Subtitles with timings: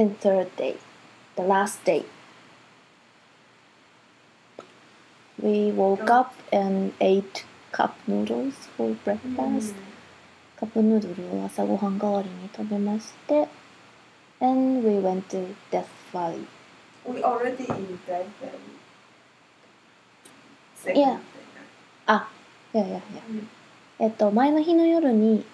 [0.00, 0.76] and third day,
[1.36, 2.04] the last day.
[5.40, 9.74] We woke up and ate cup noodles for breakfast.
[10.58, 13.48] カップヌードルを朝ごはん代わりに食べまして、
[14.40, 16.46] and we went to Death Valley.
[17.06, 18.60] We already in that valley.
[20.82, 21.18] Second Yeah.
[22.06, 22.28] あ、
[22.74, 23.22] いやいやいや。
[23.28, 23.48] うん
[23.98, 25.44] えっと、前の日の夜に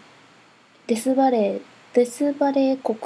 [0.86, 1.62] デスバレー、
[1.94, 2.98] デスバレー国、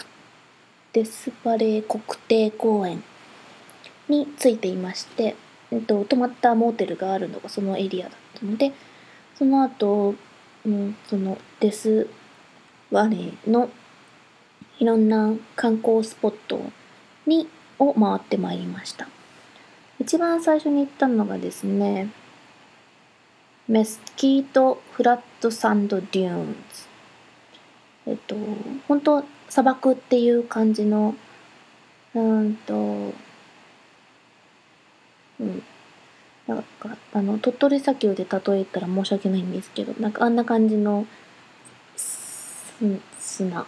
[0.93, 3.03] デスバレー国定公園
[4.09, 5.37] についていまして、
[5.71, 8.73] えっと、泊まったモーテルがあるのがそのエリアだったので、
[9.37, 10.15] その後、
[10.67, 12.09] うん、そのデス
[12.91, 13.71] バレーの
[14.79, 16.61] いろんな観光スポット
[17.27, 17.49] に
[17.79, 19.09] を回ってまいりました。
[20.01, 22.09] 一番最初に行ったのがですね、
[23.69, 26.90] メスキート・フラット・サンド・デューンズ。
[28.11, 28.35] えっと、
[28.89, 31.15] 本当砂漠っていう感じの、
[32.13, 32.75] うーんと、
[35.39, 35.63] うん。
[36.49, 41.07] なんか、あの、鳥取砂丘で例えたら申し訳ないんですけど、なんかあんな感じの、
[41.97, 42.75] す
[43.21, 43.65] 砂。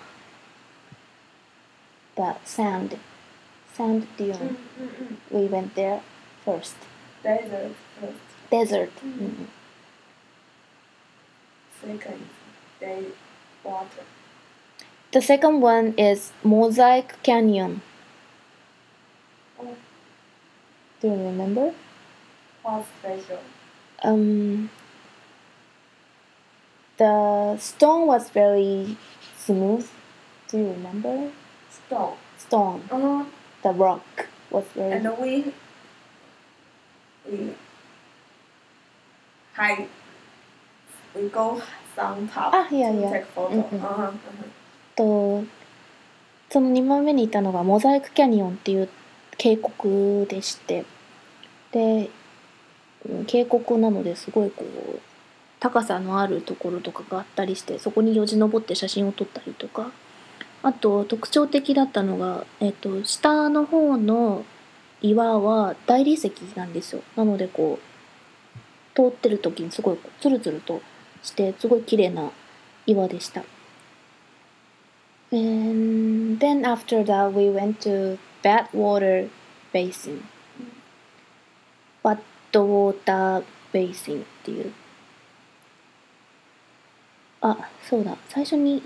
[2.16, 2.98] The sand.
[3.76, 4.56] Sand うんうん dune.
[5.32, 6.00] うん We went there
[6.44, 6.74] first.
[7.22, 8.10] Desert first.
[8.50, 8.90] Desert.
[9.04, 9.48] うんうん
[11.80, 12.18] Second
[12.80, 13.12] day
[13.64, 14.02] water.
[15.12, 17.82] The second one is Mosaic Canyon.
[21.00, 21.72] Do you remember?
[22.62, 23.38] what's special?
[24.02, 24.70] Um,
[26.96, 28.96] the stone was very
[29.36, 29.88] smooth.
[30.48, 31.30] Do you remember?
[31.70, 32.16] Stone.
[32.38, 32.88] Stone.
[32.90, 33.24] Uh-huh.
[33.62, 34.92] The rock was very.
[34.92, 35.52] and we
[37.28, 37.54] we
[39.54, 39.88] hike.
[41.14, 41.60] We go
[41.94, 43.10] some top Ah, yeah, to yeah.
[43.12, 43.62] take photo.
[43.62, 43.82] Mhm.
[43.84, 44.61] Uh-huh, uh-huh.
[44.96, 45.44] と
[46.50, 48.88] その2番目にいたのがモザイクキャニオンっていう
[49.38, 50.84] 渓谷でして
[51.72, 52.10] で
[53.26, 55.00] 渓谷なのですごいこう
[55.60, 59.90] 高さのあるところとかがあったりしてそこによじ登って写真を撮ったりとか
[60.62, 64.44] あと特徴的だったのが、えっと下の方の
[65.00, 70.80] 岩は大理石なんですよなのでこう通ってる時にすごいツルツルと
[71.22, 72.30] してすごい綺麗な
[72.86, 73.42] 岩でした。
[75.32, 79.30] And then after that, we went to Badwater
[79.72, 80.22] Basin.
[82.04, 84.72] Badwater Basin っていう。
[87.40, 88.16] あ、そうだ。
[88.28, 88.82] 最初に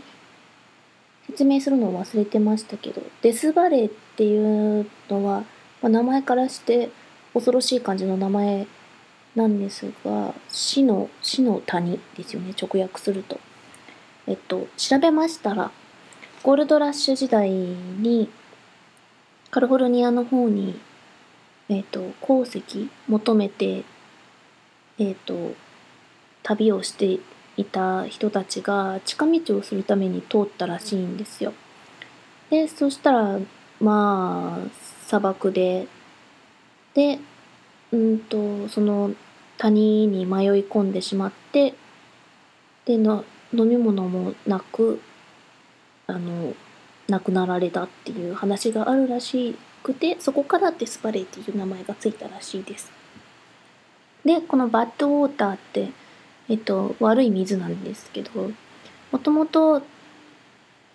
[1.26, 5.40] 説明するのを忘れてましたけど、デスバレーっていうのは、
[5.82, 6.90] まあ、名前からして
[7.34, 8.68] 恐ろしい感じの名前
[9.34, 13.40] なんですが、死の、死の谷ですよね、直訳すると。
[14.28, 15.72] えっと、調べましたら、
[16.46, 18.30] ゴールドラッシュ時代に
[19.50, 20.78] カリフォルニアの方に、
[21.68, 23.82] えっと鉱石求めて、
[24.96, 25.56] えっと
[26.44, 27.18] 旅をして
[27.56, 31.52] いた人たちが近道をするために通ったらしいんですよ。
[32.48, 33.40] でそしたら
[33.80, 34.68] まあ
[35.04, 35.88] 砂漠で
[36.94, 37.18] で
[37.90, 39.10] うんとその
[39.58, 41.74] 谷に迷い込んでしまって
[42.84, 45.00] での飲み物もなく
[46.06, 46.54] あの
[47.08, 52.90] 亡くなられたっていう話があるらしくてそこからデスバレーっていう名前がついたらしいです。
[54.24, 55.90] でこのバッドウォーターって、
[56.48, 58.50] えっと、悪い水なんですけど
[59.12, 59.82] もともと、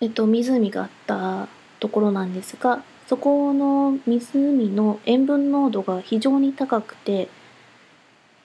[0.02, 1.48] えっと、湖があった
[1.80, 7.28] ところなんですがそこの湖の塩分濃度が非常に高くて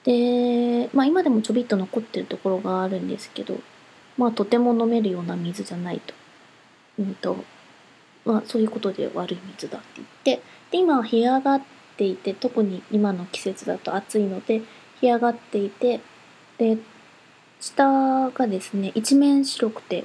[0.06, 3.60] で、まあ、今でもちょびっと残ってるところがあるんですけど、
[4.18, 6.14] まあ、とても飲めるような水じゃないと。
[7.00, 7.44] うんと
[8.25, 10.08] まあ、そういうことで悪い水だって言っ
[10.40, 11.62] てで今は干上がっ
[11.96, 14.62] ていて特に今の季節だと暑いので
[15.00, 16.02] 干上がっていて
[16.57, 16.78] で
[17.62, 20.03] 下がですね一面白くて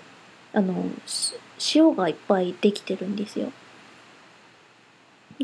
[0.52, 1.34] あのし
[1.74, 3.52] 塩がいっぱいできてるんですよ。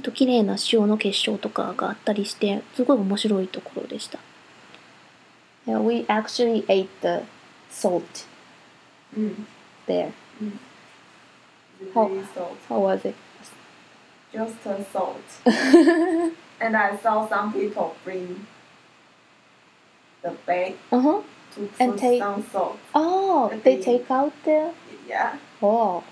[0.00, 4.20] と綺麗な塩の結晶とかがあったりしてすごい面白いところでした。
[5.66, 7.24] Yeah, we actually ate the
[7.68, 8.26] salt
[9.16, 9.46] Mm.
[9.86, 10.12] there.
[10.40, 10.67] It's
[11.94, 12.56] How- salt.
[12.68, 13.14] How was it?
[14.32, 15.22] Just a salt.
[16.60, 18.46] and I saw some people bring
[20.22, 21.22] the bag Uh-huh.
[21.54, 22.78] to put And take- some salt.
[22.94, 24.72] Oh, At they the- take out there?
[25.06, 25.38] Yeah.
[25.62, 26.04] Oh.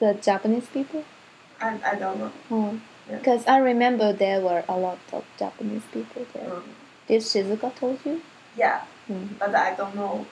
[0.00, 1.04] The Japanese people?
[1.60, 2.32] I, I don't know.
[2.50, 2.80] Oh.
[3.08, 3.18] Yeah.
[3.18, 6.52] Because I remember there were a lot of Japanese people there.
[6.52, 6.64] Um,
[7.06, 8.20] Did Shizuka told you?
[8.56, 9.38] yeah, Mm.
[9.38, 10.26] but I don't know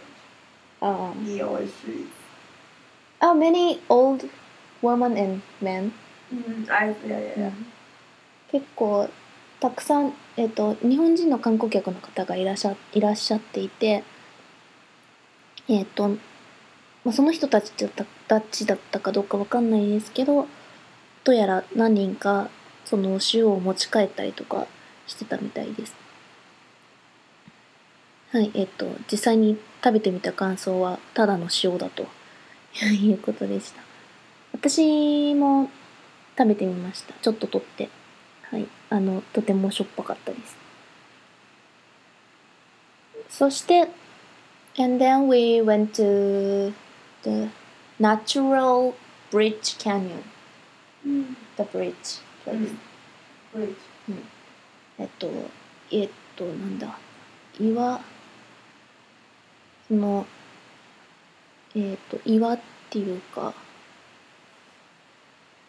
[0.83, 2.07] Uh, he or she.
[3.21, 4.29] Oh, many old
[4.83, 5.93] Woman and Men?
[6.33, 7.53] うん、あ、いやいやいや。
[8.51, 9.09] 結構
[9.61, 14.05] たくさん、えっと日本人の観光客の方がいらっしゃいらっしゃっていて、
[15.69, 16.17] えっとま
[17.07, 20.47] あ、その人たちだったたちだったかどうかわかんないですけど
[21.25, 22.51] どうやら何人か
[22.85, 24.67] その塩を持ち帰ったりとか
[25.07, 25.95] してたみたいです。
[28.33, 32.07] はい、えっと実際に食べてみた感想はただの塩だと
[32.93, 33.83] いうことでした。
[34.53, 35.71] 私も
[36.37, 37.15] 食べてみました。
[37.15, 37.89] ちょっと取って。
[38.43, 38.67] はい。
[38.91, 40.57] あの、とてもしょっぱかったです。
[43.29, 43.89] そして、
[44.79, 46.73] and then we went to
[47.23, 47.49] the
[48.01, 48.95] natural
[49.31, 50.23] bridge canyon.
[51.05, 51.37] うん。
[51.57, 52.55] The bridge う place.
[52.55, 52.79] ん。
[53.53, 53.75] ブリッジ。
[54.99, 55.31] えっと、
[55.91, 56.99] えっと、なんだ。
[57.61, 58.01] 岩、
[59.89, 60.27] その、
[61.77, 63.55] えっと、岩っていうか、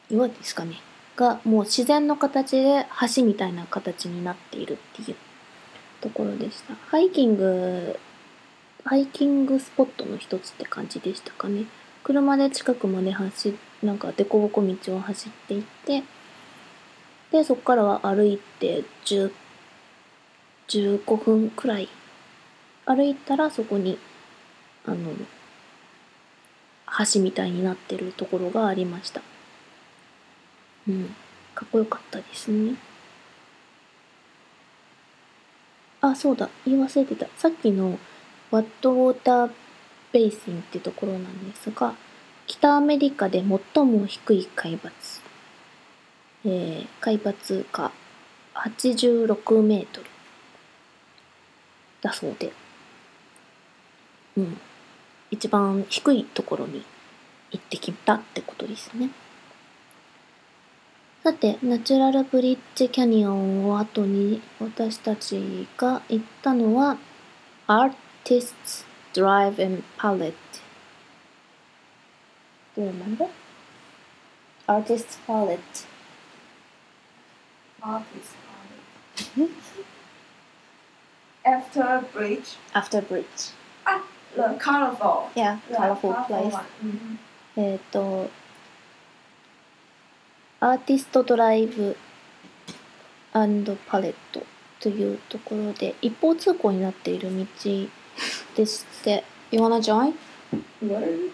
[0.09, 0.79] 岩ですかね。
[1.15, 5.15] が、もう自然の形で橋みたいな形になっているっていう
[6.01, 6.73] ところでした。
[6.87, 7.99] ハイキング、
[8.85, 11.65] ハイキングスポットの一つって感じでしたかね。
[12.03, 16.03] 車で近くまで走、なんか凸凹道を走っていって、
[17.31, 19.31] で、そこからは歩いて10
[20.67, 21.87] 15分くらい
[22.85, 23.97] 歩いたらそこに
[24.85, 24.97] あの
[27.13, 29.21] 橋みたいになってるところがありました。
[30.87, 31.15] うん。
[31.53, 32.75] かっこよかったですね。
[36.01, 36.49] あそうだ。
[36.65, 37.27] 言い忘れてた。
[37.37, 37.97] さっきの
[38.51, 39.51] ワットウォーター
[40.13, 41.93] ベイシンってところなんですが
[42.45, 43.43] 北アメリカで
[43.75, 44.91] 最も低い海抜。
[46.45, 47.91] えー海抜が
[48.53, 50.07] 86メートル
[52.01, 52.51] だそうで、
[54.37, 54.57] うん、
[55.29, 56.85] 一番低いところに
[57.51, 59.09] 行ってきたってことですね。
[61.23, 66.97] さて、ナチュラルブリッジキャニオンを後に私たちが行ったのは、
[67.67, 67.93] アー
[68.23, 70.37] ティスト・ドライブ・パレット。
[74.67, 75.63] アーティスト・パレット。
[77.81, 78.63] アーティスト・パ
[79.43, 79.57] レッ
[82.37, 82.57] ト。
[82.73, 85.29] After a the colorful.
[85.35, 86.53] Yeah, colorful place.
[86.53, 86.63] one.
[86.83, 87.17] Mhm.
[87.57, 88.29] えっ、と、
[90.59, 91.97] アーティストドライブ
[93.87, 94.43] パレット
[94.79, 97.45] というところで一方通行になっている道
[98.55, 100.13] でして、You wanna join?
[100.81, 101.31] What are you?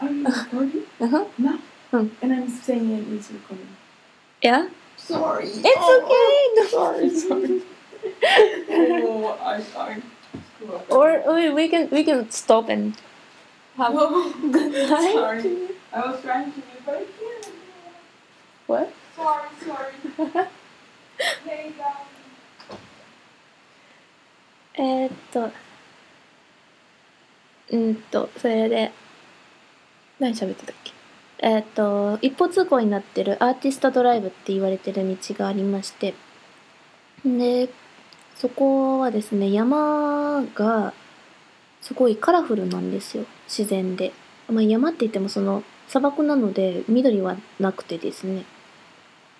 [0.00, 0.82] are you recording?
[1.00, 1.26] Uh-huh.
[1.38, 1.58] No.
[1.90, 2.08] Hmm.
[2.22, 3.68] And I'm saying it is recording.
[4.42, 4.68] Yeah?
[4.96, 5.46] Sorry.
[5.46, 6.68] It's Oh, okay!
[6.68, 7.62] Sorry, sorry.
[9.04, 10.02] oh, I, I.
[10.88, 11.22] Or,
[11.54, 12.94] we can we can stop and
[13.76, 15.12] have Oh, good time.
[15.12, 15.56] sorry.
[15.92, 17.52] I was trying to but I can't.
[18.66, 18.92] What?
[19.16, 20.48] Sorry, sorry.
[24.76, 25.50] えーっと、
[27.70, 28.90] うんと、それで、
[30.18, 30.92] 何喋ってたっけ
[31.38, 36.14] えーっと、一方通行になってるアーティストドライブって言われてる道がありまして、
[37.24, 37.68] で、
[38.34, 40.92] そこはですね、山が
[41.80, 44.12] すごいカラフルなんですよ、自然で。
[44.48, 48.44] まあ、山って言ってもその砂漠なので緑はなくてですね、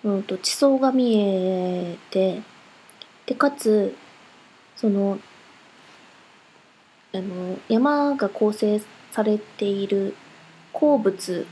[0.03, 2.41] うんと地層が見えて、
[3.25, 3.95] で、かつ、
[4.75, 5.19] その
[7.13, 10.15] あの山が構成されている
[10.73, 11.47] 鉱物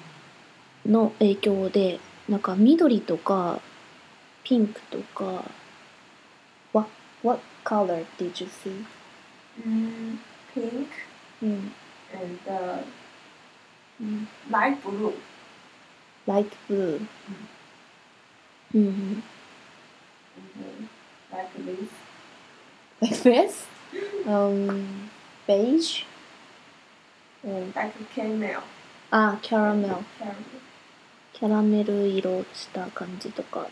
[0.86, 3.62] の影響でなんか緑とか
[4.44, 5.46] ピンクとか
[6.74, 6.86] わ
[7.23, 8.85] what color did you see?
[9.67, 10.19] Mm,
[10.55, 10.89] pink
[11.43, 11.73] うん、
[12.13, 12.85] and uh,
[14.01, 15.13] うん、 light blue.
[16.27, 17.01] light blue
[18.75, 19.23] うん、
[20.55, 20.89] Mhm.
[21.33, 21.89] Like this.
[23.01, 23.67] like this?
[24.27, 25.09] Um,
[25.47, 26.05] beige?
[27.45, 28.61] うん、 Like caramel.
[29.11, 30.03] あ、キャラメル Caramel.
[31.33, 33.69] キャラメル色した感じとか、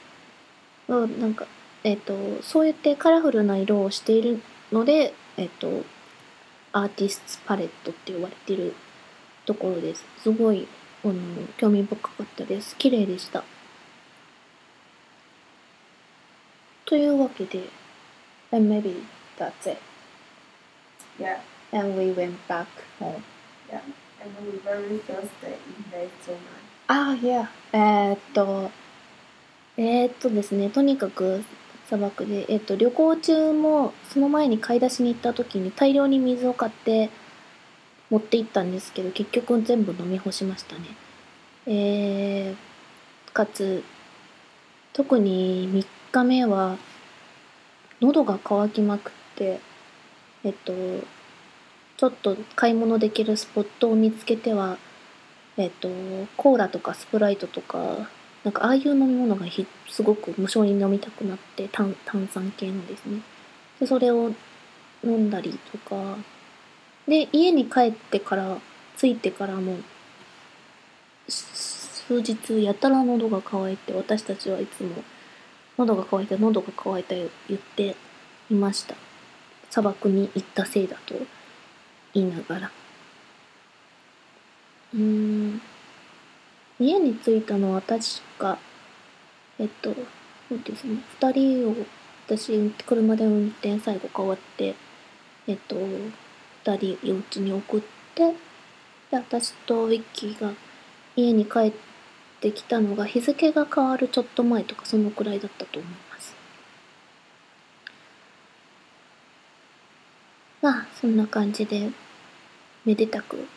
[0.89, 1.47] うん、なんか、
[1.84, 5.84] えっ、と、そうやってカラフルな色をしているので、えっ、と、
[6.74, 8.74] アーティストパレットって呼ばれている
[9.46, 10.06] ところです。
[10.20, 10.68] すごい、
[11.04, 11.14] あの、
[11.58, 12.76] 興味深かったです。
[12.78, 13.44] 綺麗でした。
[16.86, 17.64] というわけで、
[18.52, 19.04] and maybe
[19.38, 19.78] that's it.
[21.18, 21.40] Yeah.
[21.72, 22.68] And we went back
[23.00, 23.24] home.
[23.70, 23.82] Yeah.
[24.22, 26.72] And we were very thirsty in day tonight.
[26.88, 27.50] ああ、いや。
[27.72, 28.70] えーっと、
[29.78, 31.44] えーっとですね、とにかく
[31.92, 37.10] 砂漠で、えっと、旅行中も、その前に買い出しに行った時に大量に水を買って
[38.10, 40.82] 持って行ったんですけど、結局全部飲み干しましたね。
[41.68, 42.72] えー
[43.34, 43.84] かつ
[44.94, 46.78] 特に3日目は
[48.02, 49.60] 喉が渇きまくって
[50.44, 50.74] えっと
[51.98, 54.78] ちょっと買い物できるスポットを見つけては
[55.56, 55.88] えっと
[56.36, 58.10] コーラとかスプライトとか
[58.44, 63.22] なんかああいう飲み物がひすごく無性に飲みたくなって炭炭酸系のですね。
[63.80, 64.34] でそれを
[65.04, 66.18] 飲んだりとか。
[67.08, 68.58] で家に帰ってから
[68.98, 69.78] 着いてからも
[71.28, 74.90] 数日やたら喉が渇いて私たちはいつも
[75.78, 77.96] 喉が渇いた喉が渇いた言って
[78.50, 78.96] いました。
[79.70, 81.16] 砂漠に行ったせいだと
[82.14, 82.72] 言いながら。
[84.94, 85.62] うーん。
[86.82, 88.04] 家に着いたのは確
[88.40, 88.58] か
[89.60, 89.94] えっと
[90.50, 91.76] そうですね2人を
[92.26, 94.74] 私車で運転最後変わって
[95.48, 97.82] えっと2人幼稚に送っ
[98.16, 98.34] て
[99.12, 100.54] で私とウィッキーが
[101.16, 101.74] 家に帰っ
[102.40, 106.36] てきたのが日付が変わるちょっと前とかそのくらいだったと思います。
[110.62, 111.92] まあそんな感じで
[112.86, 113.48] めでたく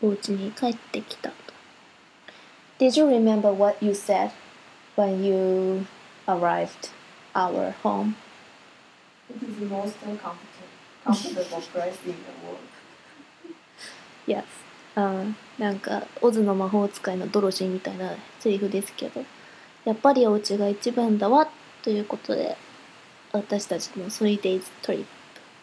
[0.00, 1.30] お家に帰ってきた。
[2.84, 4.32] Did you remember what you said
[4.94, 5.86] when you
[6.28, 6.90] arrived
[7.34, 8.16] our home?
[9.30, 10.36] It is the most comfortable,
[11.02, 12.68] comfortable place in the world.
[14.26, 14.44] Yes.
[14.96, 15.24] あ
[15.58, 19.24] なんかオズの魔法使いのドロシーみたいなセリフですけど
[19.86, 21.48] やっぱりお家が一番だわ
[21.82, 22.54] ということで
[23.32, 25.06] 私たちの 3days trip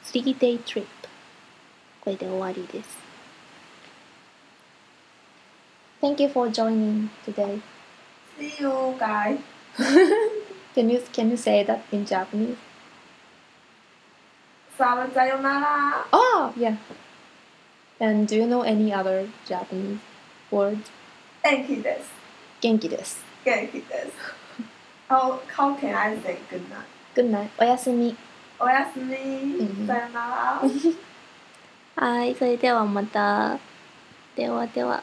[0.05, 0.87] 3day trip
[2.01, 3.10] これで終わりです
[6.00, 7.60] Thank you for joining today
[8.38, 9.38] See you guys.
[10.74, 12.56] Can you, can you say that in Japanese?
[14.76, 16.06] ささよなら。
[16.12, 16.76] Oh, yeah.
[17.98, 19.98] And do you know any other Japanese
[20.50, 20.82] words?
[21.42, 22.10] 元気です。
[22.60, 23.24] 元気です。
[23.42, 24.12] 元気です。
[25.08, 26.84] How, how can I say good night?
[27.14, 27.48] Good night.
[27.58, 28.14] おやすみ。
[28.60, 29.14] おやすみ。
[29.14, 30.60] んさよな
[31.96, 32.06] ら。
[32.06, 33.58] はい、それではまた。
[34.36, 35.02] ではでは。